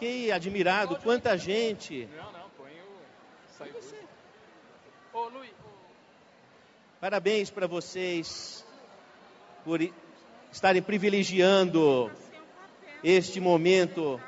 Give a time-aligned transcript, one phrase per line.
[0.00, 2.08] fiquei admirado, quanta gente.
[2.16, 3.58] Não, não, põe o.
[3.58, 3.70] Sai
[5.12, 5.50] Ô, Luiz.
[6.98, 8.64] Parabéns para vocês
[9.62, 9.78] por
[10.50, 12.10] estarem privilegiando
[13.04, 14.18] este momento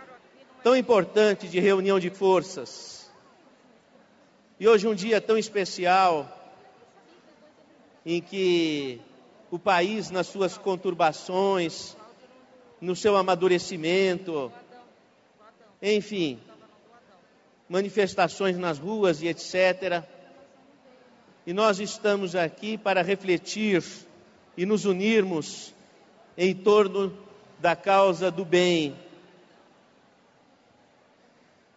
[0.62, 3.10] tão importante de reunião de forças.
[4.60, 6.28] E hoje um dia tão especial
[8.04, 9.00] em que
[9.50, 11.96] o país nas suas conturbações,
[12.78, 14.52] no seu amadurecimento,
[15.82, 16.40] enfim,
[17.68, 20.04] manifestações nas ruas e etc.
[21.44, 23.82] E nós estamos aqui para refletir
[24.56, 25.74] e nos unirmos
[26.38, 27.18] em torno
[27.58, 28.96] da causa do bem.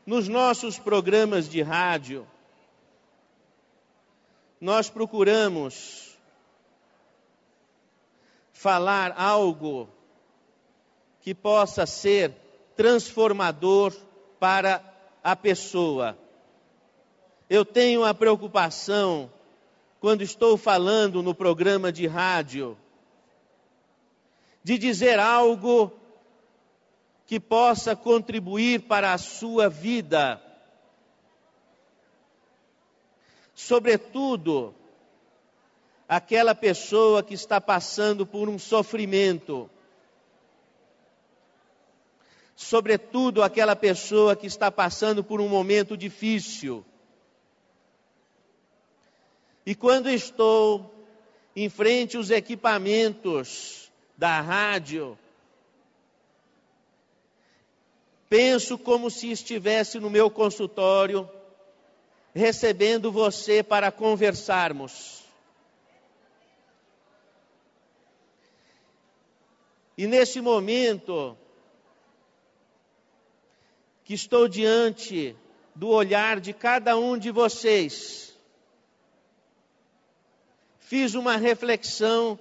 [0.05, 2.27] Nos nossos programas de rádio,
[4.61, 6.15] nós procuramos
[8.53, 9.89] falar algo
[11.21, 12.44] que possa ser
[12.75, 13.93] transformador
[14.39, 14.83] para
[15.23, 16.17] a pessoa.
[17.49, 19.31] Eu tenho a preocupação,
[19.99, 22.77] quando estou falando no programa de rádio,
[24.63, 25.91] de dizer algo
[27.25, 30.41] que possa contribuir para a sua vida.
[33.53, 34.75] Sobretudo,
[36.07, 39.69] aquela pessoa que está passando por um sofrimento.
[42.55, 46.85] Sobretudo, aquela pessoa que está passando por um momento difícil.
[49.65, 50.93] E quando estou
[51.55, 53.85] em frente aos equipamentos,
[54.17, 55.17] da rádio,
[58.29, 61.29] penso como se estivesse no meu consultório,
[62.33, 65.23] recebendo você para conversarmos.
[69.97, 71.37] E nesse momento,
[74.05, 75.35] que estou diante
[75.73, 78.37] do olhar de cada um de vocês,
[80.77, 82.39] fiz uma reflexão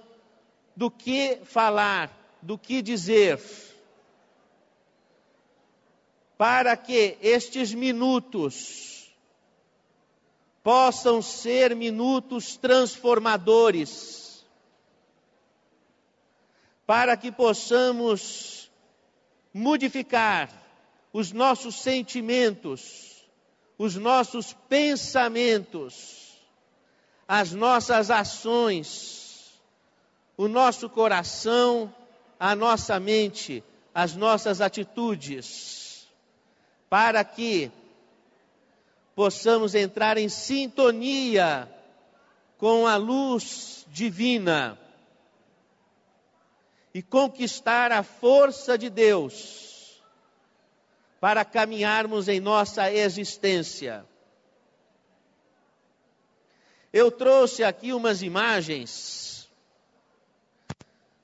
[0.75, 3.41] do que falar, do que dizer,
[6.37, 9.11] para que estes minutos
[10.61, 14.45] possam ser minutos transformadores,
[16.85, 18.69] para que possamos
[19.51, 20.64] modificar
[21.15, 23.25] os nossos sentimentos,
[23.77, 26.37] os nossos pensamentos,
[27.25, 29.61] as nossas ações,
[30.35, 31.95] o nosso coração,
[32.37, 36.05] a nossa mente, as nossas atitudes,
[36.89, 37.71] para que
[39.15, 41.73] possamos entrar em sintonia
[42.57, 44.77] com a luz divina
[46.93, 49.74] e conquistar a força de Deus
[51.25, 54.05] para caminharmos em nossa existência.
[56.93, 59.49] Eu trouxe aqui umas imagens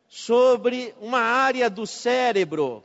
[0.09, 2.83] sobre uma área do cérebro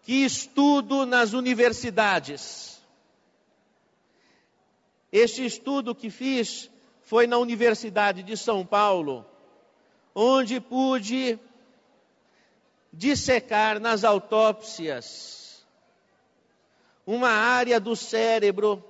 [0.00, 2.80] que estudo nas universidades.
[5.12, 6.70] Este estudo que fiz
[7.02, 9.26] foi na Universidade de São Paulo,
[10.14, 11.38] onde pude
[12.94, 15.37] dissecar nas autópsias
[17.10, 18.84] uma área do cérebro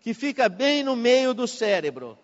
[0.00, 2.16] que fica bem no meio do cérebro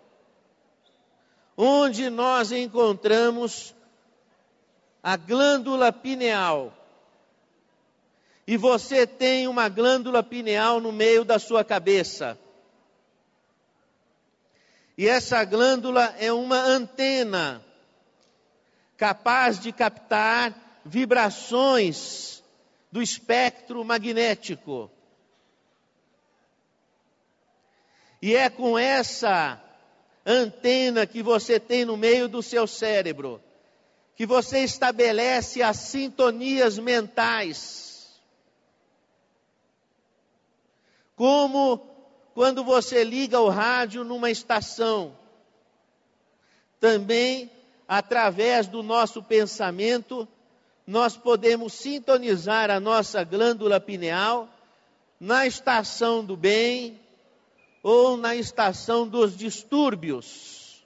[1.57, 3.75] onde nós encontramos
[5.03, 6.73] a glândula pineal.
[8.47, 12.37] E você tem uma glândula pineal no meio da sua cabeça.
[14.97, 17.61] E essa glândula é uma antena
[18.97, 20.53] capaz de captar
[20.85, 22.35] vibrações
[22.95, 24.89] do espectro magnético.
[28.21, 29.61] E é com essa
[30.25, 33.43] antena que você tem no meio do seu cérebro,
[34.15, 38.17] que você estabelece as sintonias mentais.
[41.17, 41.79] Como
[42.33, 45.19] quando você liga o rádio numa estação,
[46.79, 47.51] também
[47.89, 50.25] através do nosso pensamento,
[50.85, 54.47] nós podemos sintonizar a nossa glândula pineal
[55.19, 56.99] na estação do bem
[57.81, 60.85] ou na estação dos distúrbios.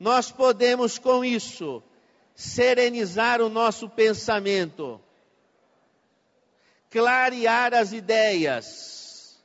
[0.00, 1.82] Nós podemos com isso
[2.34, 5.00] serenizar o nosso pensamento,
[6.90, 9.38] clarear as ideias,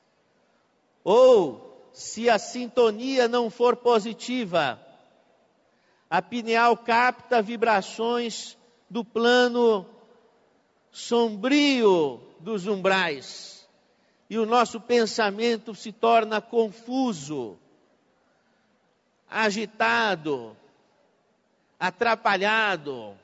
[1.03, 4.79] ou, se a sintonia não for positiva,
[6.09, 8.55] a pineal capta vibrações
[8.93, 9.87] do plano
[10.91, 13.67] sombrio dos umbrais
[14.29, 17.57] e o nosso pensamento se torna confuso,
[19.27, 20.55] agitado,
[21.79, 23.17] atrapalhado.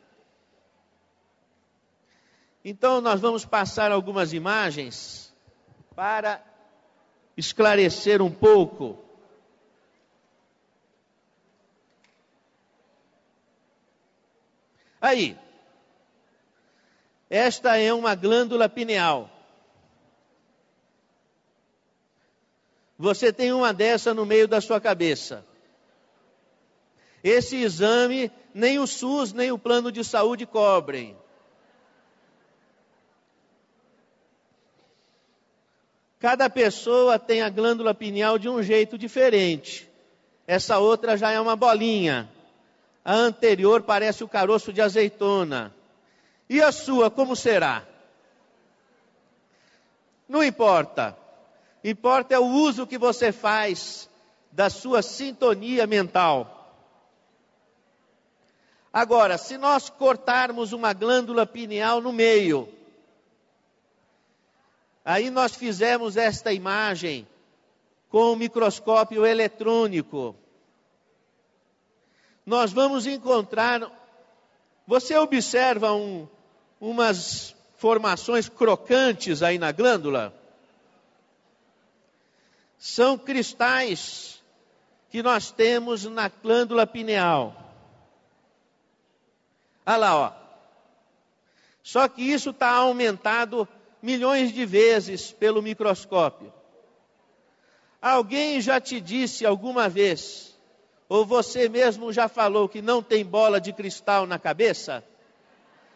[2.65, 5.31] Então, nós vamos passar algumas imagens
[5.95, 6.43] para
[7.37, 8.97] esclarecer um pouco.
[14.99, 15.37] Aí,
[17.29, 19.29] esta é uma glândula pineal.
[22.97, 25.45] Você tem uma dessa no meio da sua cabeça.
[27.23, 31.15] Esse exame nem o SUS nem o plano de saúde cobrem.
[36.19, 39.89] Cada pessoa tem a glândula pineal de um jeito diferente.
[40.45, 42.29] Essa outra já é uma bolinha.
[43.05, 45.73] A anterior parece o caroço de azeitona.
[46.49, 47.85] E a sua, como será?
[50.27, 51.15] Não importa.
[51.83, 54.09] Importa é o uso que você faz
[54.51, 56.55] da sua sintonia mental.
[58.91, 62.67] Agora, se nós cortarmos uma glândula pineal no meio,
[65.05, 67.27] aí nós fizemos esta imagem
[68.09, 70.35] com o microscópio eletrônico.
[72.43, 73.91] Nós vamos encontrar.
[74.87, 76.27] Você observa um,
[76.79, 80.33] umas formações crocantes aí na glândula.
[82.77, 84.41] São cristais
[85.09, 87.55] que nós temos na glândula pineal.
[89.85, 90.33] Olha lá, ó.
[91.81, 93.67] Só que isso está aumentado
[94.01, 96.53] milhões de vezes pelo microscópio.
[98.01, 100.57] Alguém já te disse alguma vez,
[101.09, 105.03] ou você mesmo já falou que não tem bola de cristal na cabeça?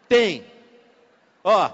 [0.08, 0.53] Tem.
[1.44, 1.70] Ó,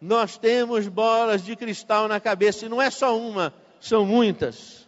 [0.00, 4.86] nós temos bolas de cristal na cabeça, e não é só uma, são muitas.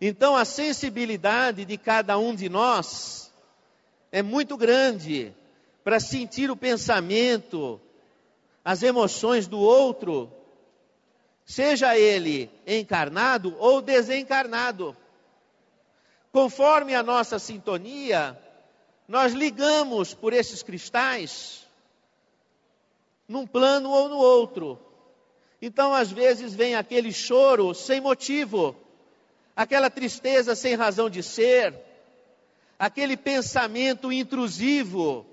[0.00, 3.32] Então a sensibilidade de cada um de nós
[4.10, 5.34] é muito grande
[5.84, 7.80] para sentir o pensamento,
[8.64, 10.32] as emoções do outro,
[11.44, 14.96] seja ele encarnado ou desencarnado.
[16.32, 18.38] Conforme a nossa sintonia,
[19.06, 21.66] nós ligamos por esses cristais
[23.28, 24.78] num plano ou no outro.
[25.60, 28.76] Então, às vezes, vem aquele choro sem motivo,
[29.56, 31.74] aquela tristeza sem razão de ser,
[32.78, 35.26] aquele pensamento intrusivo,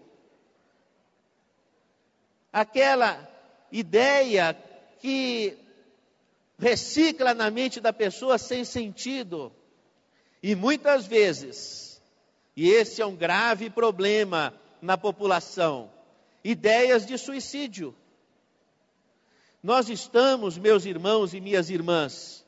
[2.51, 3.29] aquela
[3.71, 4.57] ideia
[4.99, 5.57] que
[6.57, 9.51] recicla na mente da pessoa sem sentido.
[10.43, 11.90] E muitas vezes,
[12.55, 15.91] e esse é um grave problema na população.
[16.43, 17.95] Ideias de suicídio.
[19.63, 22.45] Nós estamos, meus irmãos e minhas irmãs,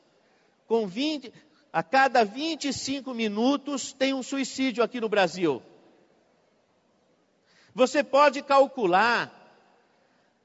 [0.66, 1.32] com 20,
[1.72, 5.62] a cada 25 minutos tem um suicídio aqui no Brasil.
[7.74, 9.32] Você pode calcular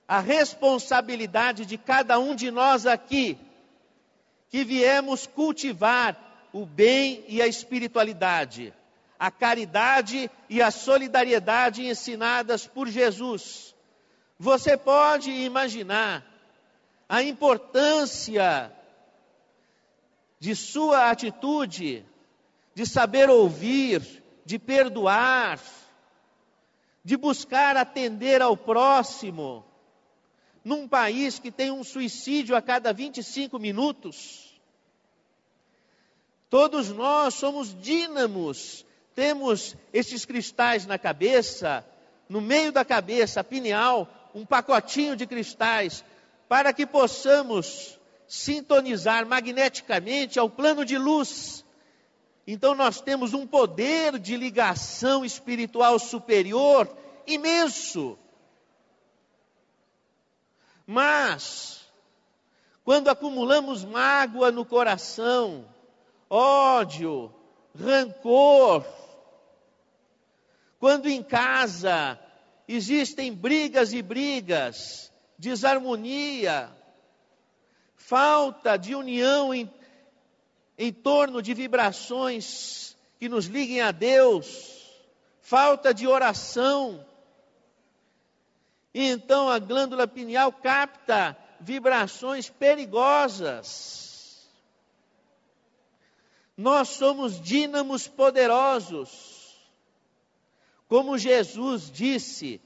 [0.07, 3.37] a responsabilidade de cada um de nós aqui,
[4.49, 8.73] que viemos cultivar o bem e a espiritualidade
[9.19, 13.75] a caridade e a solidariedade ensinadas por Jesus.
[14.39, 16.25] Você pode imaginar
[17.09, 18.71] a importância
[20.39, 22.05] de sua atitude,
[22.73, 25.59] de saber ouvir, de perdoar,
[27.03, 29.65] de buscar atender ao próximo,
[30.63, 34.57] num país que tem um suicídio a cada 25 minutos.
[36.49, 38.85] Todos nós somos dínamos
[39.19, 41.85] temos esses cristais na cabeça,
[42.29, 46.05] no meio da cabeça, pineal, um pacotinho de cristais,
[46.47, 51.65] para que possamos sintonizar magneticamente ao plano de luz.
[52.47, 56.87] Então nós temos um poder de ligação espiritual superior
[57.27, 58.17] imenso.
[60.87, 61.81] Mas,
[62.85, 65.65] quando acumulamos mágoa no coração,
[66.29, 67.33] ódio,
[67.77, 68.85] rancor,
[70.79, 72.17] quando em casa
[72.65, 76.73] existem brigas e brigas, desarmonia,
[77.95, 79.69] falta de união em,
[80.77, 84.87] em torno de vibrações que nos liguem a Deus,
[85.41, 87.05] falta de oração,
[88.93, 94.49] e então a glândula pineal capta vibrações perigosas.
[96.55, 99.38] Nós somos dínamos poderosos
[100.89, 102.59] Como Jesus disse: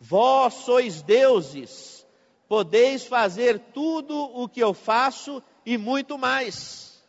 [0.00, 2.04] Vós sois deuses,
[2.48, 7.00] podeis fazer tudo o que eu faço e muito mais.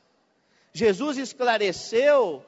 [0.72, 2.46] Jesus esclareceu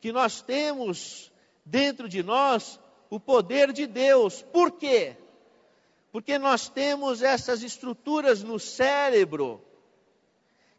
[0.00, 1.32] que nós temos
[1.64, 4.42] dentro de nós o poder de Deus.
[4.42, 5.16] Por quê?
[6.10, 9.62] Porque nós temos essas estruturas no cérebro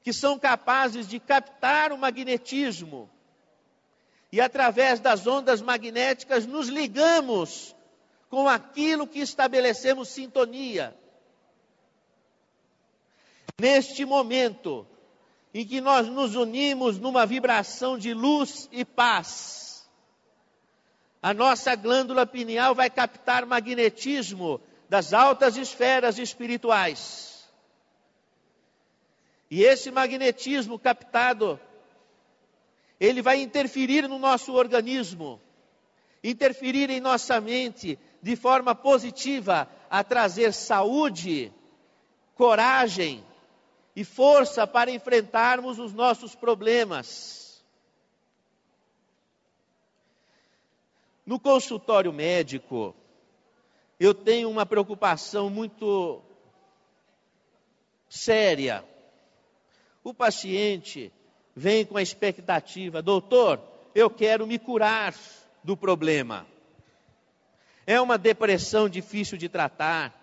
[0.04, 3.10] que são capazes de captar o magnetismo.
[4.32, 7.76] E através das ondas magnéticas nos ligamos
[8.30, 10.96] com aquilo que estabelecemos sintonia.
[13.60, 14.86] Neste momento
[15.54, 19.90] em que nós nos unimos numa vibração de luz e paz,
[21.22, 27.48] a nossa glândula pineal vai captar magnetismo das altas esferas espirituais.
[29.50, 31.60] E esse magnetismo captado,
[33.00, 35.40] ele vai interferir no nosso organismo,
[36.24, 41.54] interferir em nossa mente de forma positiva, a trazer saúde,
[42.36, 43.24] coragem
[43.96, 47.64] e força para enfrentarmos os nossos problemas.
[51.26, 52.96] No consultório médico,
[54.00, 56.22] eu tenho uma preocupação muito
[58.10, 58.84] séria.
[60.04, 61.12] O paciente
[61.58, 63.60] vem com a expectativa, doutor,
[63.96, 65.16] eu quero me curar
[65.64, 66.46] do problema.
[67.88, 70.14] É uma depressão difícil de tratar,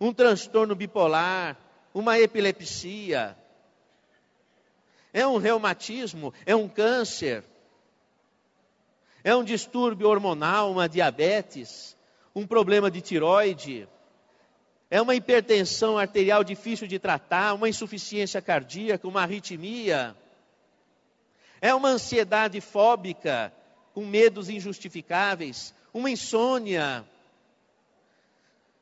[0.00, 1.58] um transtorno bipolar,
[1.92, 3.36] uma epilepsia,
[5.12, 7.42] é um reumatismo, é um câncer,
[9.24, 11.96] é um distúrbio hormonal, uma diabetes,
[12.32, 13.88] um problema de tiroide,
[14.88, 20.14] é uma hipertensão arterial difícil de tratar, uma insuficiência cardíaca, uma arritmia,
[21.64, 23.50] é uma ansiedade fóbica,
[23.94, 27.02] com medos injustificáveis, uma insônia.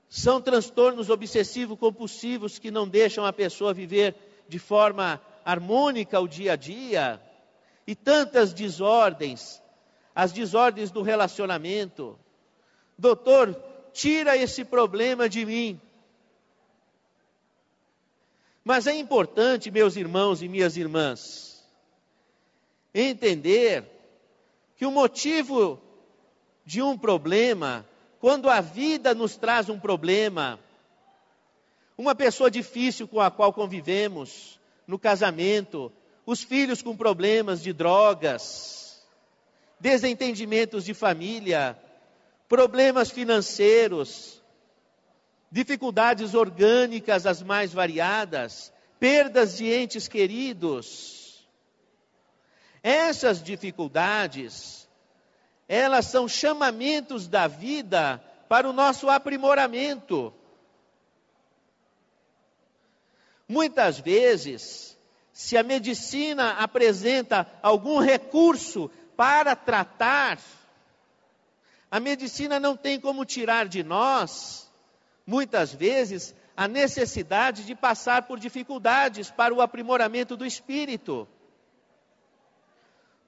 [0.08, 4.16] São transtornos obsessivo-compulsivos que não deixam a pessoa viver
[4.48, 7.22] de forma harmônica o dia a dia.
[7.86, 9.62] E tantas desordens,
[10.12, 12.18] as desordens do relacionamento,
[12.98, 13.54] Doutor,
[13.92, 15.80] tira esse problema de mim.
[18.64, 21.51] Mas é importante, meus irmãos e minhas irmãs,
[22.94, 23.84] entender
[24.76, 25.80] que o motivo
[26.64, 27.86] de um problema,
[28.20, 30.58] quando a vida nos traz um problema,
[31.96, 35.92] uma pessoa difícil com a qual convivemos, no casamento,
[36.26, 39.02] os filhos com problemas de drogas,
[39.78, 41.76] desentendimentos de família,
[42.48, 44.40] problemas financeiros,
[45.50, 51.21] dificuldades orgânicas as mais variadas, perdas de entes queridos.
[52.82, 54.88] Essas dificuldades,
[55.68, 60.32] elas são chamamentos da vida para o nosso aprimoramento.
[63.48, 64.98] Muitas vezes,
[65.32, 70.38] se a medicina apresenta algum recurso para tratar
[71.92, 74.66] a medicina não tem como tirar de nós,
[75.26, 81.28] muitas vezes, a necessidade de passar por dificuldades para o aprimoramento do espírito.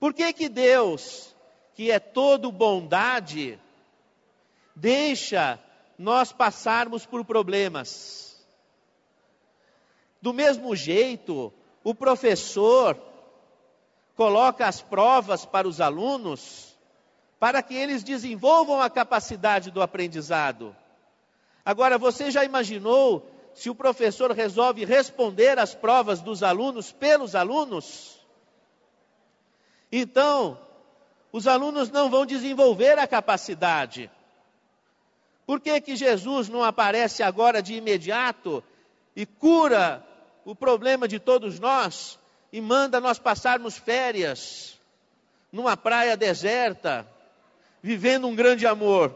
[0.04, 1.34] Por que que Deus,
[1.74, 3.58] que é todo bondade,
[4.76, 5.58] deixa
[5.98, 8.36] nós passarmos por problemas?
[10.20, 11.50] Do mesmo jeito,
[11.82, 13.00] o professor
[14.14, 16.76] coloca as provas para os alunos,
[17.40, 20.76] para que eles desenvolvam a capacidade do aprendizado.
[21.64, 28.13] Agora, você já imaginou se o professor resolve responder às provas dos alunos pelos alunos?
[29.96, 30.58] Então,
[31.30, 34.10] os alunos não vão desenvolver a capacidade.
[35.46, 38.60] Por que, que Jesus não aparece agora de imediato
[39.14, 40.04] e cura
[40.44, 42.18] o problema de todos nós
[42.52, 44.80] e manda nós passarmos férias
[45.52, 47.06] numa praia deserta,
[47.80, 49.14] vivendo um grande amor.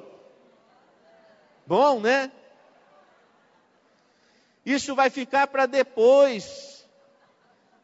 [1.67, 2.31] Bom, né?
[4.65, 6.87] Isso vai ficar para depois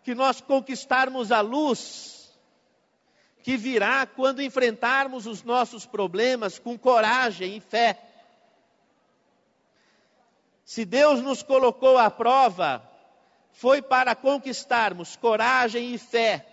[0.04, 2.13] que nós conquistarmos a luz,
[3.44, 8.02] que virá quando enfrentarmos os nossos problemas com coragem e fé.
[10.64, 12.82] Se Deus nos colocou à prova,
[13.52, 16.44] foi para conquistarmos coragem e fé,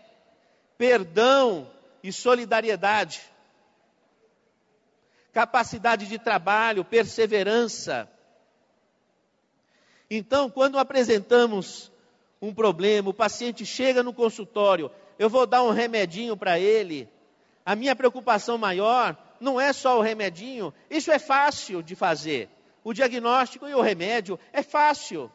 [0.78, 1.68] perdão
[2.04, 3.32] e solidariedade
[5.32, 8.10] capacidade de trabalho, perseverança.
[10.10, 11.92] Então, quando apresentamos
[12.42, 14.92] um problema, o paciente chega no consultório,
[15.22, 17.08] eu vou dar um remedinho para ele.
[17.64, 22.50] A minha preocupação maior não é só o remedinho, isso é fácil de fazer.
[22.84, 25.32] O diagnóstico e o remédio é fácil.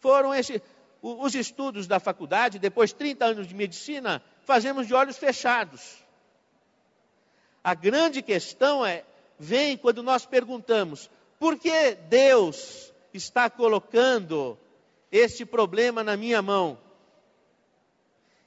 [0.00, 0.60] Foram esses,
[1.00, 5.96] os estudos da faculdade, depois de 30 anos de medicina, fazemos de olhos fechados.
[7.62, 9.04] A grande questão é,
[9.38, 14.58] vem quando nós perguntamos, por que Deus está colocando
[15.12, 16.84] este problema na minha mão?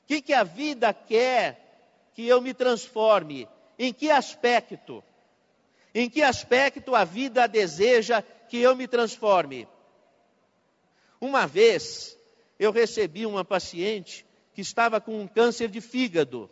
[0.10, 3.48] Que, que a vida quer que eu me transforme?
[3.78, 5.04] Em que aspecto?
[5.94, 9.68] Em que aspecto a vida deseja que eu me transforme?
[11.22, 12.18] Uma vez,
[12.58, 14.25] eu recebi uma paciente
[14.56, 16.50] que estava com um câncer de fígado.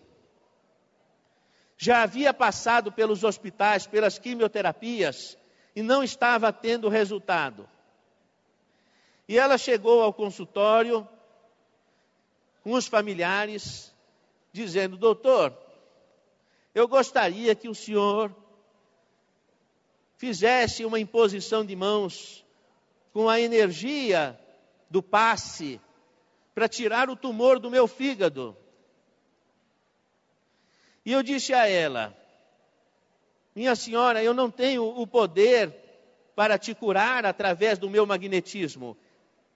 [1.80, 5.36] Já havia passado pelos hospitais, pelas quimioterapias
[5.76, 7.68] e não estava tendo resultado.
[9.28, 11.10] E ela chegou ao consultório
[12.72, 13.94] os familiares,
[14.52, 15.56] dizendo: Doutor,
[16.74, 18.36] eu gostaria que o senhor
[20.18, 22.46] fizesse uma imposição de mãos
[23.14, 24.40] com a energia
[24.90, 25.80] do passe
[26.54, 28.58] para tirar o tumor do meu fígado.
[31.06, 32.16] E eu disse a ela:
[33.56, 35.74] Minha senhora, eu não tenho o poder
[36.36, 38.98] para te curar através do meu magnetismo.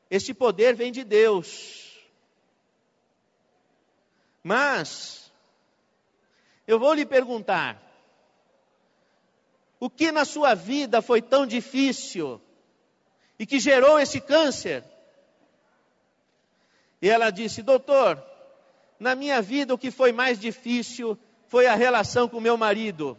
[0.10, 1.91] Esse poder vem de Deus.
[4.44, 5.32] Mas,
[6.68, 7.82] eu vou lhe perguntar:
[9.80, 12.42] o que na sua vida foi tão difícil
[13.38, 14.84] e que gerou esse câncer?
[17.02, 18.24] E ela disse: Doutor,
[19.00, 21.18] na minha vida o que foi mais difícil
[21.48, 23.18] foi a relação com meu marido.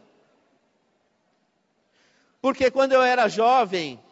[2.41, 4.03] Porque quando eu era jovem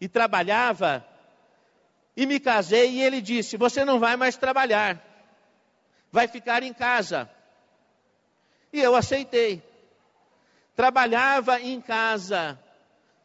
[0.00, 1.06] e trabalhava,
[2.16, 5.00] e me casei e ele disse: Você não vai mais trabalhar,
[6.12, 7.28] vai ficar em casa.
[8.72, 9.60] E eu aceitei.
[10.76, 12.56] Trabalhava em casa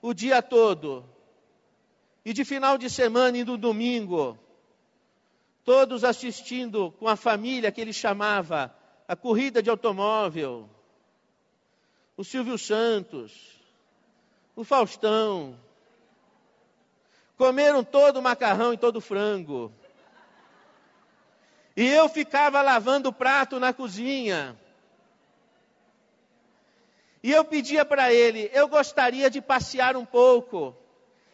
[0.01, 1.06] o dia todo.
[2.26, 4.38] E de final de semana e do domingo,
[5.63, 8.76] todos assistindo com a família que ele chamava
[9.08, 10.69] a corrida de automóvel,
[12.17, 13.32] o Silvio Santos,
[14.56, 15.58] o Faustão,
[17.38, 19.71] Comeram todo o macarrão e todo o frango.
[21.77, 24.57] E eu ficava lavando o prato na cozinha.
[27.23, 30.75] E eu pedia para ele, eu gostaria de passear um pouco.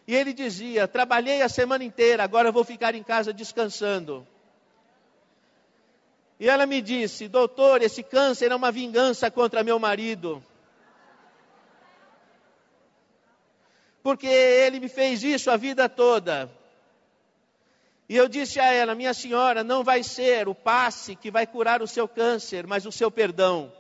[0.06, 4.28] E ele dizia: Trabalhei a semana inteira, agora vou ficar em casa descansando.
[6.40, 10.44] E ela me disse: Doutor, esse câncer é uma vingança contra meu marido.
[14.04, 16.52] porque ele me fez isso a vida toda.
[18.08, 21.82] E eu disse a ela: Minha senhora, não vai ser o passe que vai curar
[21.82, 23.72] o seu câncer, mas o seu perdão.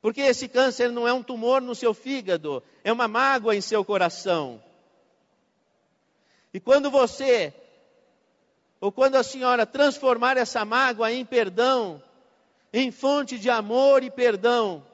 [0.00, 3.84] Porque esse câncer não é um tumor no seu fígado, é uma mágoa em seu
[3.84, 4.62] coração.
[6.52, 7.54] E quando você,
[8.80, 12.02] ou quando a senhora transformar essa mágoa em perdão,
[12.72, 14.84] em fonte de amor e perdão,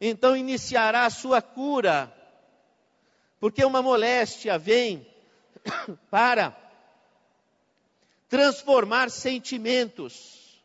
[0.00, 2.10] então iniciará a sua cura
[3.40, 5.06] porque uma moléstia vem
[6.10, 6.56] para
[8.28, 10.62] transformar sentimentos,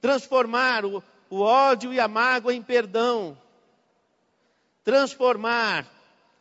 [0.00, 3.40] transformar o, o ódio e a mágoa em perdão,
[4.82, 5.86] transformar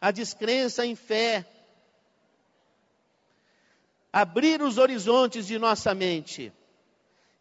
[0.02, 1.46] a descrença em fé,
[4.12, 6.52] abrir os horizontes de nossa mente.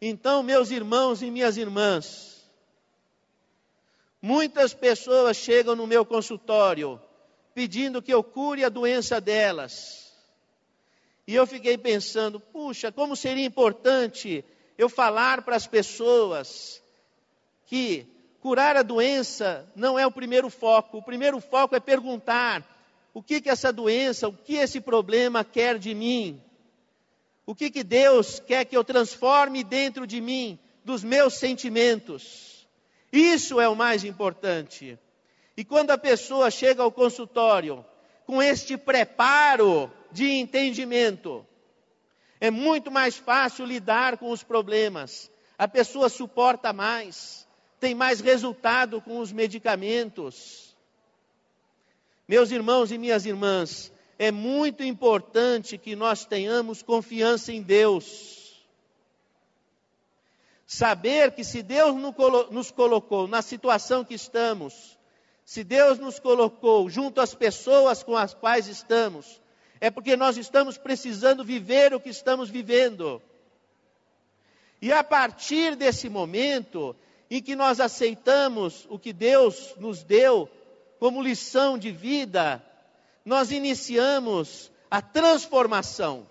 [0.01, 2.47] Então, meus irmãos e minhas irmãs,
[4.21, 7.01] muitas pessoas chegam no meu consultório
[7.59, 10.13] pedindo que eu cure a doença delas.
[11.27, 14.45] E eu fiquei pensando, puxa, como seria importante
[14.77, 16.81] eu falar para as pessoas
[17.65, 18.07] que
[18.39, 20.99] curar a doença não é o primeiro foco.
[20.99, 22.65] O primeiro foco é perguntar
[23.13, 26.41] o que que essa doença, o que esse problema quer de mim?
[27.45, 32.65] O que que Deus quer que eu transforme dentro de mim, dos meus sentimentos?
[33.11, 34.97] Isso é o mais importante.
[35.59, 37.85] E quando a pessoa chega ao consultório
[38.25, 41.45] com este preparo de entendimento,
[42.39, 45.29] é muito mais fácil lidar com os problemas.
[45.57, 47.45] A pessoa suporta mais,
[47.77, 50.73] tem mais resultado com os medicamentos.
[52.25, 58.63] Meus irmãos e minhas irmãs, é muito importante que nós tenhamos confiança em Deus.
[60.65, 61.93] Saber que se Deus
[62.49, 64.97] nos colocou na situação que estamos,
[65.49, 69.41] se Deus nos colocou junto às pessoas com as quais estamos,
[69.81, 73.19] é porque nós estamos precisando viver o que estamos vivendo.
[74.79, 76.95] E a partir desse momento
[77.31, 80.47] em que nós aceitamos o que Deus nos deu
[80.99, 82.63] como lição de vida,
[83.25, 86.29] nós iniciamos a transformação.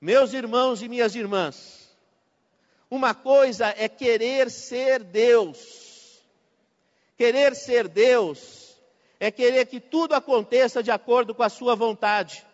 [0.00, 1.92] Meus irmãos e minhas irmãs,
[2.88, 5.85] uma coisa é querer ser Deus.
[7.16, 8.78] Querer ser Deus
[9.18, 12.46] é querer que tudo aconteça de acordo com a sua vontade.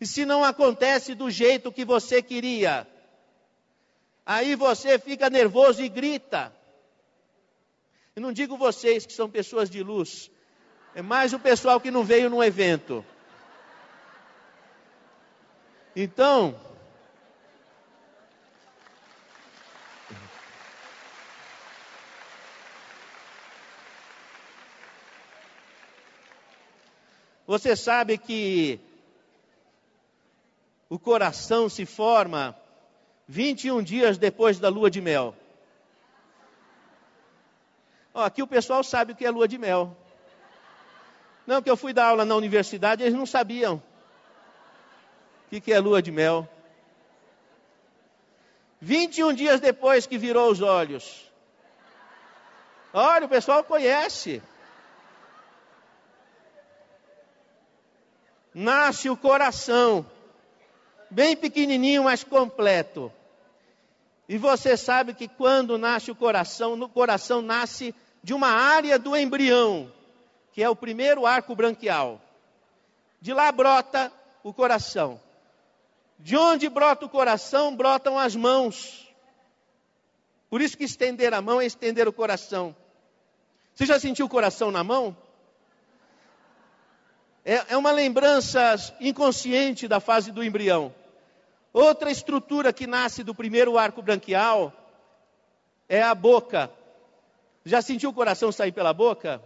[0.00, 2.86] E se não acontece do jeito que você queria,
[4.24, 6.52] aí você fica nervoso e grita.
[8.14, 10.30] Eu não digo vocês que são pessoas de luz,
[10.94, 13.04] é mais o pessoal que não veio no evento.
[15.94, 16.58] Então,
[27.46, 28.80] você sabe que
[30.88, 32.56] o coração se forma
[33.28, 35.34] 21 dias depois da lua de mel.
[38.14, 39.96] Ó, aqui o pessoal sabe o que é lua de mel.
[41.46, 43.76] Não, que eu fui dar aula na universidade, eles não sabiam
[45.46, 46.48] o que, que é lua de mel.
[48.80, 51.30] 21 dias depois que virou os olhos.
[52.92, 54.42] Olha, o pessoal conhece.
[58.58, 60.06] Nasce o coração
[61.10, 63.12] bem pequenininho, mas completo.
[64.26, 69.14] E você sabe que quando nasce o coração, no coração nasce de uma área do
[69.14, 69.92] embrião,
[70.52, 72.18] que é o primeiro arco branquial.
[73.20, 74.10] De lá brota
[74.42, 75.20] o coração.
[76.18, 79.06] De onde brota o coração, brotam as mãos.
[80.48, 82.74] Por isso que estender a mão é estender o coração.
[83.74, 85.14] Você já sentiu o coração na mão?
[87.48, 90.92] É, é uma lembrança inconsciente da fase do embrião.
[91.72, 94.72] Outra estrutura que nasce do primeiro arco branquial
[95.88, 96.68] é a boca.
[97.64, 99.40] Já sentiu o coração sair pela boca?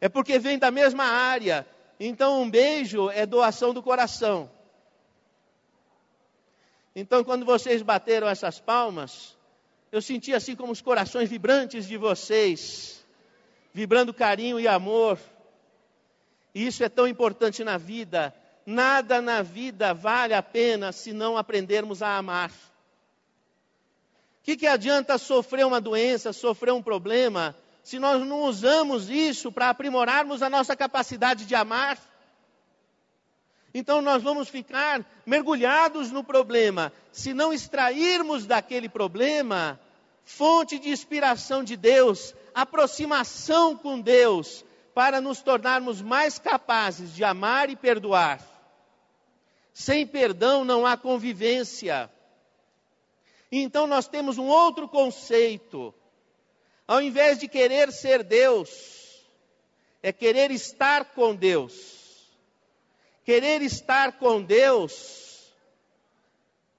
[0.00, 1.66] É porque vem da mesma área.
[2.00, 4.50] Então, um beijo é doação do coração.
[6.96, 9.36] Então, quando vocês bateram essas palmas,
[9.92, 13.04] eu senti assim como os corações vibrantes de vocês,
[13.74, 15.18] vibrando carinho e amor.
[16.58, 18.34] Isso é tão importante na vida.
[18.66, 22.50] Nada na vida vale a pena se não aprendermos a amar.
[22.50, 22.54] O
[24.42, 29.70] que, que adianta sofrer uma doença, sofrer um problema, se nós não usamos isso para
[29.70, 31.96] aprimorarmos a nossa capacidade de amar?
[33.72, 36.92] Então nós vamos ficar mergulhados no problema.
[37.12, 39.78] Se não extrairmos daquele problema
[40.24, 44.64] fonte de inspiração de Deus, aproximação com Deus,
[44.98, 48.42] para nos tornarmos mais capazes de amar e perdoar.
[49.72, 52.10] Sem perdão não há convivência.
[53.52, 55.94] Então nós temos um outro conceito.
[56.84, 59.24] Ao invés de querer ser Deus,
[60.02, 62.26] é querer estar com Deus.
[63.24, 65.54] Querer estar com Deus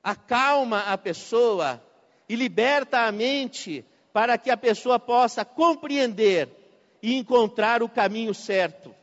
[0.04, 1.82] acalma a pessoa
[2.28, 6.59] e liberta a mente para que a pessoa possa compreender
[7.02, 8.96] e encontrar o caminho certo.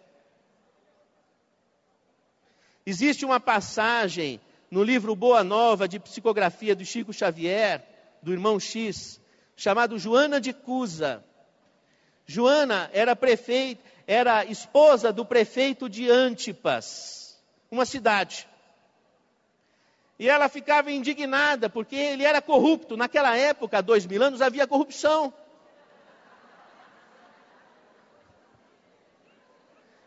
[2.84, 7.84] Existe uma passagem no livro Boa Nova de psicografia do Chico Xavier,
[8.22, 9.20] do irmão X,
[9.56, 11.24] chamado Joana de Cusa.
[12.26, 18.46] Joana era prefeita, era esposa do prefeito de Antipas, uma cidade.
[20.18, 22.96] E ela ficava indignada porque ele era corrupto.
[22.96, 25.32] Naquela época, dois mil anos, havia corrupção.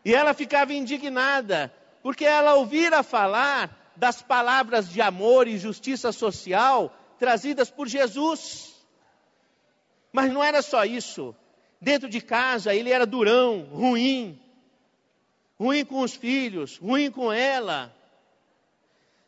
[0.04, 6.94] E ela ficava indignada, porque ela ouvira falar das palavras de amor e justiça social
[7.18, 8.74] trazidas por Jesus.
[10.12, 11.34] Mas não era só isso.
[11.80, 14.40] Dentro de casa ele era durão, ruim.
[15.58, 17.94] Ruim com os filhos, ruim com ela.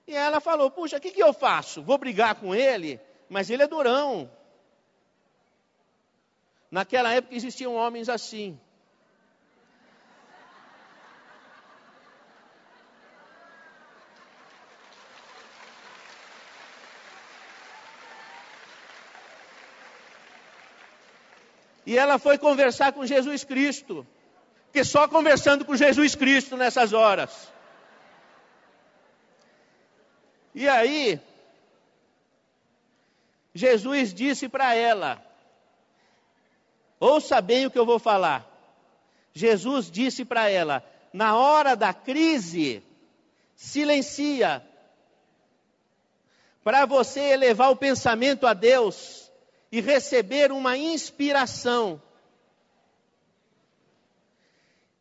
[0.07, 1.83] E ela falou: Puxa, o que, que eu faço?
[1.83, 2.99] Vou brigar com ele?
[3.29, 4.31] Mas ele é durão.
[6.71, 8.59] Naquela época existiam homens assim.
[21.85, 24.07] E ela foi conversar com Jesus Cristo.
[24.67, 27.53] Porque só conversando com Jesus Cristo nessas horas.
[30.55, 31.21] E aí,
[33.55, 35.23] Jesus disse para ela:
[36.99, 38.47] Ouça bem o que eu vou falar.
[39.35, 42.83] Jesus disse para ela: Na hora da crise,
[43.57, 44.63] silencia.
[46.63, 49.22] para você elevar o pensamento a Deus
[49.73, 52.01] e receber uma inspiração.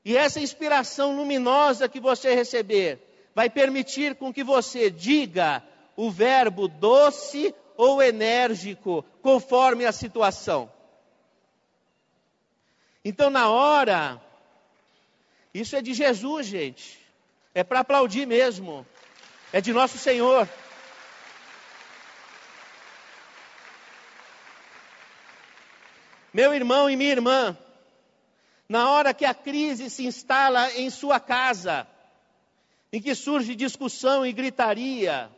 [0.03, 5.61] E essa inspiração luminosa que você receber vai permitir com que você diga
[5.95, 10.71] o verbo doce ou enérgico, conforme a situação.
[13.03, 14.21] Então, na hora,
[15.53, 16.99] isso é de Jesus, gente.
[17.53, 18.85] É para aplaudir mesmo.
[19.51, 20.47] É de nosso Senhor.
[26.33, 27.57] Meu irmão e minha irmã,
[28.67, 31.85] na hora que a crise se instala em sua casa,
[32.91, 35.29] em que surge discussão e gritaria,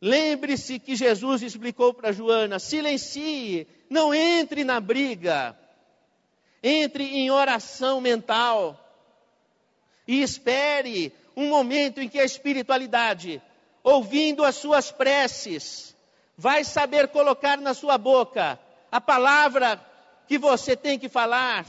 [0.00, 5.56] lembre-se que Jesus explicou para Joana: silencie, não entre na briga,
[6.62, 8.76] entre em oração mental
[10.10, 13.40] e espere um momento em que a espiritualidade,
[13.82, 15.96] ouvindo as suas preces,
[16.40, 18.58] vai saber colocar na sua boca
[18.90, 19.78] a palavra
[20.26, 21.66] que você tem que falar,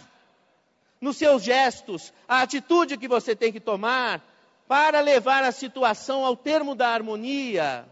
[1.01, 4.21] nos seus gestos, a atitude que você tem que tomar
[4.69, 7.85] para levar a situação ao termo da harmonia.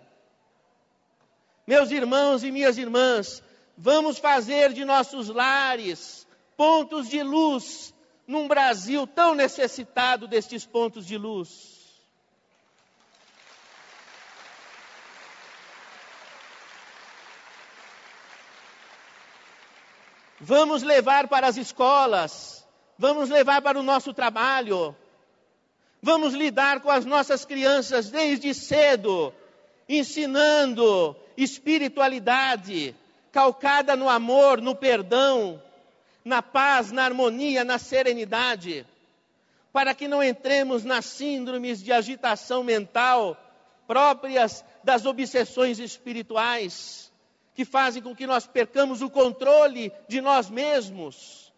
[1.67, 3.43] Meus irmãos e minhas irmãs,
[3.77, 7.93] vamos fazer de nossos lares pontos de luz
[8.25, 11.78] num Brasil tão necessitado destes pontos de luz.
[20.41, 22.65] Vamos levar para as escolas,
[22.97, 24.95] vamos levar para o nosso trabalho,
[26.01, 29.33] vamos lidar com as nossas crianças desde cedo,
[29.87, 32.95] ensinando espiritualidade
[33.33, 35.61] calcada no amor, no perdão,
[36.23, 38.85] na paz, na harmonia, na serenidade,
[39.73, 43.37] para que não entremos nas síndromes de agitação mental
[43.85, 47.08] próprias das obsessões espirituais
[47.53, 51.51] que fazem com que nós percamos o controle de nós mesmos.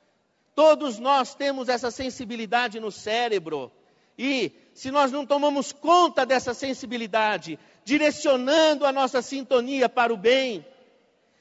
[0.55, 3.71] Todos nós temos essa sensibilidade no cérebro.
[4.17, 10.65] E se nós não tomamos conta dessa sensibilidade, direcionando a nossa sintonia para o bem,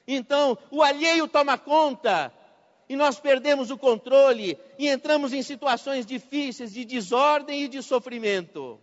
[0.06, 2.32] então o alheio toma conta
[2.88, 8.80] e nós perdemos o controle e entramos em situações difíceis de desordem e de sofrimento.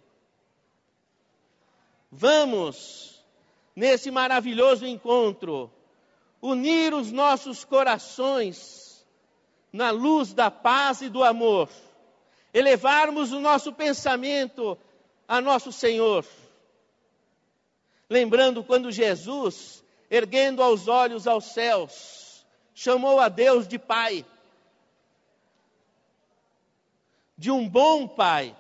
[2.12, 3.17] Vamos
[3.78, 5.72] nesse maravilhoso encontro,
[6.42, 9.06] unir os nossos corações
[9.72, 11.70] na luz da paz e do amor,
[12.52, 14.76] elevarmos o nosso pensamento
[15.28, 16.26] a nosso Senhor.
[18.10, 24.26] Lembrando quando Jesus, erguendo aos olhos aos céus, chamou a Deus de Pai,
[27.38, 28.58] de um bom Pai.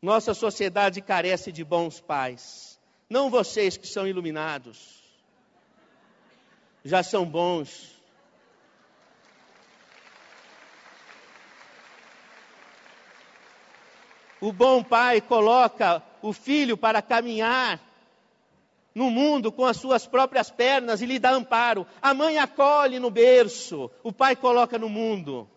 [0.00, 2.78] Nossa sociedade carece de bons pais.
[3.10, 5.02] Não vocês que são iluminados.
[6.84, 7.98] Já são bons.
[14.40, 17.80] O bom pai coloca o filho para caminhar
[18.94, 21.84] no mundo com as suas próprias pernas e lhe dá amparo.
[22.00, 25.48] A mãe acolhe no berço, o pai coloca no mundo.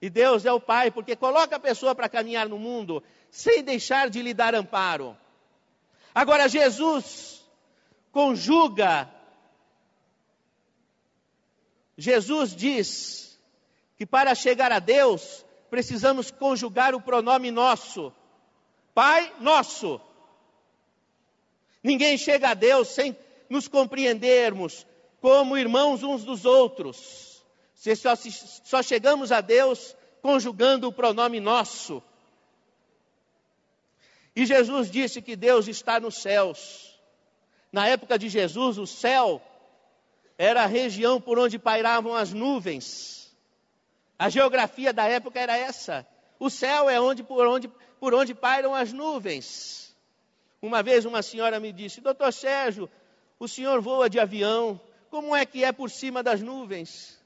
[0.00, 3.02] E Deus é o Pai, porque coloca a pessoa para caminhar no mundo
[3.36, 5.14] sem deixar de lhe dar amparo.
[6.14, 7.44] Agora, Jesus
[8.10, 9.12] conjuga,
[11.98, 13.38] Jesus diz
[13.98, 18.10] que para chegar a Deus precisamos conjugar o pronome nosso.
[18.94, 20.00] Pai nosso.
[21.82, 23.14] Ninguém chega a Deus sem
[23.50, 24.86] nos compreendermos
[25.20, 27.44] como irmãos uns dos outros.
[27.74, 32.02] Se só, só chegamos a Deus conjugando o pronome nosso.
[34.36, 36.94] E Jesus disse que Deus está nos céus.
[37.72, 39.40] Na época de Jesus, o céu
[40.36, 43.34] era a região por onde pairavam as nuvens.
[44.18, 46.06] A geografia da época era essa.
[46.38, 47.68] O céu é onde por onde
[47.98, 49.96] por onde pairam as nuvens.
[50.60, 52.90] Uma vez uma senhora me disse: "Doutor Sérgio,
[53.38, 57.18] o senhor voa de avião, como é que é por cima das nuvens?"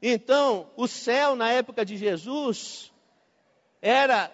[0.00, 2.90] Então, o céu na época de Jesus
[3.86, 4.32] era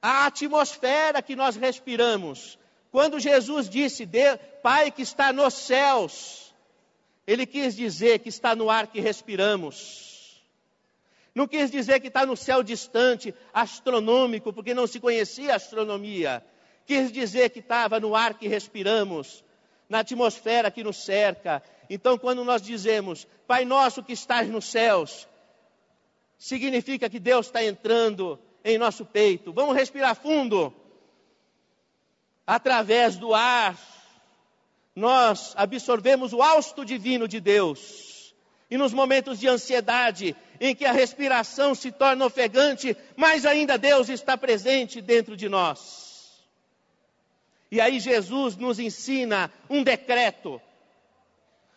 [0.00, 2.56] a atmosfera que nós respiramos.
[2.92, 4.08] Quando Jesus disse,
[4.62, 6.54] Pai que está nos céus,
[7.26, 10.40] ele quis dizer que está no ar que respiramos.
[11.34, 16.44] Não quis dizer que está no céu distante, astronômico, porque não se conhecia astronomia.
[16.86, 19.44] Quis dizer que estava no ar que respiramos,
[19.88, 21.60] na atmosfera que nos cerca.
[21.90, 25.28] Então, quando nós dizemos, Pai nosso que estás nos céus,
[26.38, 29.52] significa que Deus está entrando em nosso peito.
[29.52, 30.72] Vamos respirar fundo.
[32.46, 33.76] Através do ar,
[34.94, 38.34] nós absorvemos o hausto divino de Deus.
[38.70, 44.08] E nos momentos de ansiedade, em que a respiração se torna ofegante, mais ainda Deus
[44.08, 46.46] está presente dentro de nós.
[47.70, 50.60] E aí Jesus nos ensina um decreto,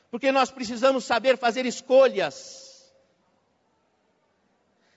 [0.10, 2.61] porque nós precisamos saber fazer escolhas.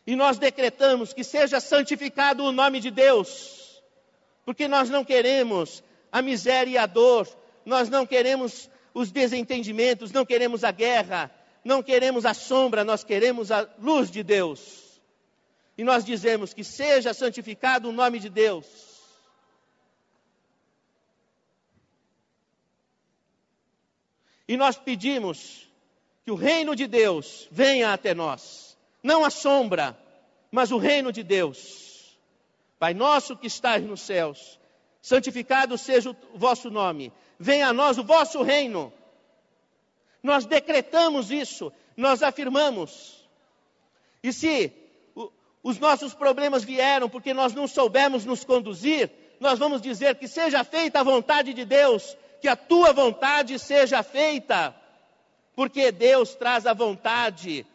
[0.06, 3.82] E nós decretamos que seja santificado o nome de Deus,
[4.44, 7.26] porque nós não queremos a miséria e a dor,
[7.64, 11.30] nós não queremos os desentendimentos, não queremos a guerra,
[11.64, 15.00] não queremos a sombra, nós queremos a luz de Deus.
[15.76, 18.66] E nós dizemos que seja santificado o nome de Deus.
[24.46, 25.66] E nós pedimos
[26.24, 28.73] que o reino de Deus venha até nós.
[29.04, 29.96] Não a sombra,
[30.50, 32.18] mas o reino de Deus.
[32.80, 34.58] Pai nosso que estás nos céus,
[35.00, 37.12] santificado seja o vosso nome.
[37.38, 38.92] Venha a nós o vosso reino
[40.24, 43.28] nós decretamos isso, nós afirmamos.
[44.22, 44.72] E se
[45.62, 50.64] os nossos problemas vieram porque nós não soubemos nos conduzir, nós vamos dizer que seja
[50.64, 54.74] feita a vontade de Deus, que a tua vontade seja feita,
[55.54, 57.66] porque Deus traz a vontade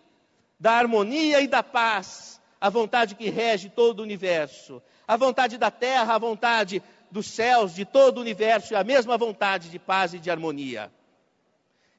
[0.59, 5.71] da harmonia e da paz, a vontade que rege todo o universo, a vontade da
[5.71, 10.13] terra, a vontade dos céus, de todo o universo, é a mesma vontade de paz
[10.13, 10.91] e de harmonia.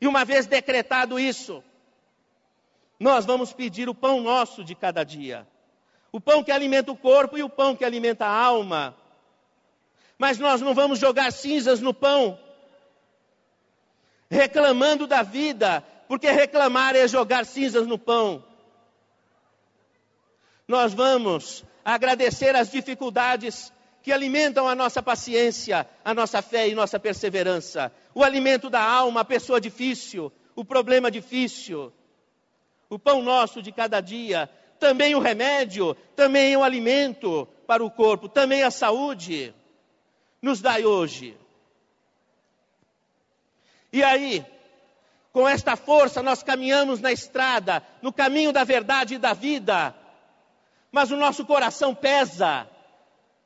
[0.01, 1.63] E uma vez decretado isso,
[2.99, 5.47] nós vamos pedir o pão nosso de cada dia.
[6.13, 8.95] O pão que alimenta o corpo e o pão que alimenta a alma.
[10.19, 12.39] Mas nós não vamos jogar cinzas no pão,
[14.31, 18.45] reclamando da vida, porque reclamar é jogar cinzas no pão.
[20.71, 23.73] Nós vamos agradecer as dificuldades
[24.05, 27.93] que alimentam a nossa paciência, a nossa fé e nossa perseverança.
[28.15, 31.93] O alimento da alma, a pessoa difícil, o problema difícil.
[32.89, 38.29] O pão nosso de cada dia, também o remédio, também o alimento para o corpo,
[38.29, 39.53] também a saúde.
[40.41, 41.37] Nos dai hoje.
[43.93, 44.47] E aí,
[45.33, 49.97] com esta força, nós caminhamos na estrada, no caminho da verdade e da vida.
[50.91, 52.69] Mas o nosso coração pesa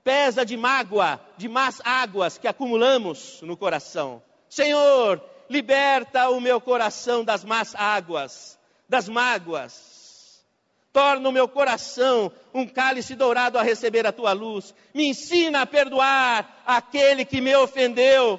[0.04, 4.22] pesa de mágoa, de más águas que acumulamos no coração.
[4.50, 10.44] Senhor, liberta o meu coração das más águas, das mágoas.
[10.92, 14.72] Torna o meu coração um cálice dourado a receber a tua luz.
[14.92, 18.38] Me ensina a perdoar aquele que me ofendeu.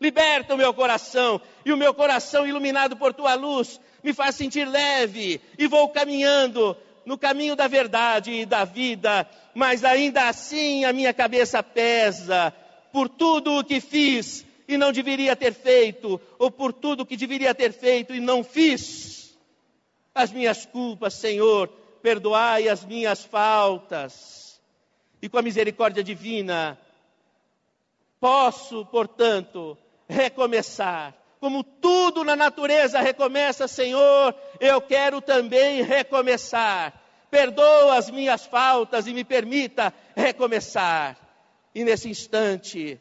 [0.00, 4.66] Liberta o meu coração, e o meu coração iluminado por tua luz me faz sentir
[4.66, 10.92] leve, e vou caminhando no caminho da verdade e da vida, mas ainda assim a
[10.92, 12.52] minha cabeça pesa
[12.92, 17.16] por tudo o que fiz e não deveria ter feito, ou por tudo o que
[17.16, 19.36] deveria ter feito e não fiz.
[20.14, 21.68] As minhas culpas, Senhor,
[22.02, 24.60] perdoai as minhas faltas.
[25.20, 26.78] E com a misericórdia divina,
[28.20, 29.76] posso, portanto,
[30.08, 31.14] recomeçar.
[31.44, 36.98] Como tudo na natureza recomeça, Senhor, eu quero também recomeçar
[37.30, 41.18] perdoa as minhas faltas e me permita recomeçar.
[41.74, 42.98] E nesse instante,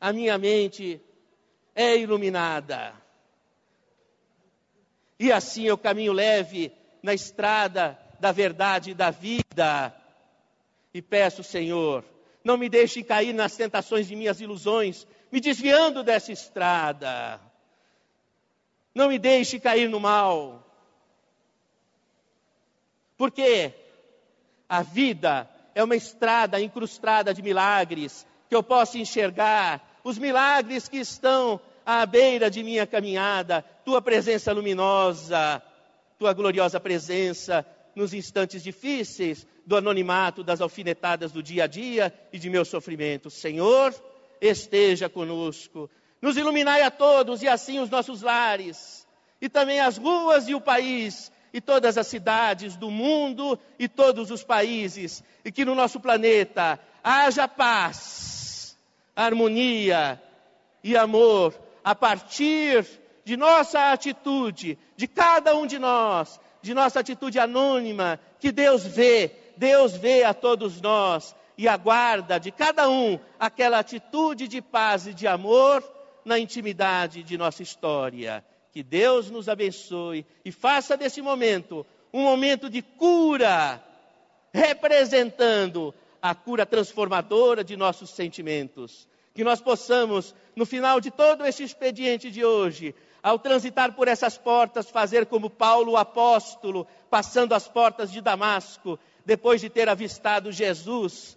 [0.00, 1.02] a minha mente
[1.74, 2.94] é iluminada.
[5.18, 6.70] E assim eu caminho leve
[7.02, 9.92] na estrada da verdade e da vida.
[10.94, 12.04] E peço, Senhor,
[12.44, 17.40] não me deixe cair nas tentações de minhas ilusões, me desviando dessa estrada.
[18.94, 20.64] Não me deixe cair no mal.
[23.16, 23.74] Porque
[24.68, 30.98] a vida é uma estrada incrustada de milagres que eu posso enxergar, os milagres que
[30.98, 35.60] estão à beira de minha caminhada, tua presença luminosa,
[36.16, 37.66] tua gloriosa presença
[37.96, 43.30] nos instantes difíceis do anonimato, das alfinetadas do dia a dia e de meu sofrimento.
[43.30, 43.92] Senhor,
[44.48, 45.90] esteja conosco.
[46.20, 49.06] Nos iluminai a todos e assim os nossos lares,
[49.40, 54.30] e também as ruas e o país e todas as cidades do mundo e todos
[54.30, 58.76] os países, e que no nosso planeta haja paz,
[59.14, 60.20] harmonia
[60.82, 62.86] e amor a partir
[63.24, 69.30] de nossa atitude, de cada um de nós, de nossa atitude anônima, que Deus vê,
[69.56, 75.14] Deus vê a todos nós e aguarda de cada um aquela atitude de paz e
[75.14, 75.82] de amor
[76.24, 78.44] na intimidade de nossa história.
[78.72, 83.82] Que Deus nos abençoe e faça desse momento um momento de cura,
[84.52, 85.92] representando
[86.22, 89.08] a cura transformadora de nossos sentimentos.
[89.34, 94.38] Que nós possamos, no final de todo esse expediente de hoje, ao transitar por essas
[94.38, 100.52] portas, fazer como Paulo o apóstolo, passando as portas de Damasco, depois de ter avistado
[100.52, 101.36] Jesus,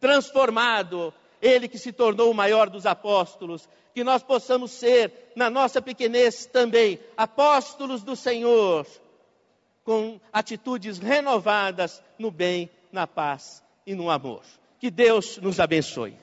[0.00, 5.82] transformado, ele que se tornou o maior dos apóstolos, que nós possamos ser, na nossa
[5.82, 8.86] pequenez também, apóstolos do Senhor,
[9.84, 14.42] com atitudes renovadas no bem, na paz e no amor.
[14.78, 16.14] Que Deus nos abençoe.